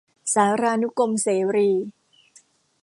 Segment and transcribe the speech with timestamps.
[0.33, 1.69] สารานุกรมเสรี